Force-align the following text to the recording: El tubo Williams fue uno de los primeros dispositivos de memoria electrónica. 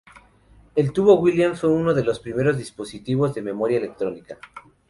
El 0.75 0.93
tubo 0.93 1.19
Williams 1.19 1.59
fue 1.61 1.69
uno 1.69 1.93
de 1.93 2.03
los 2.03 2.19
primeros 2.19 2.57
dispositivos 2.57 3.35
de 3.35 3.43
memoria 3.43 3.77
electrónica. 3.77 4.39